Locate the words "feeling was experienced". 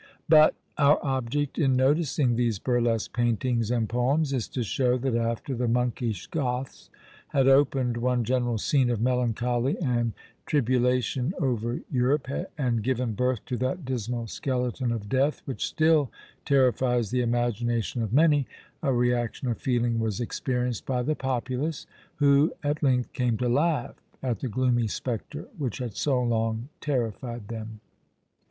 19.59-20.87